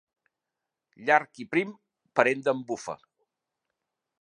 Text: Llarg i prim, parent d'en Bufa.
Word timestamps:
Llarg 1.09 1.41
i 1.45 1.47
prim, 1.51 1.75
parent 2.21 2.41
d'en 2.49 2.65
Bufa. 2.73 2.97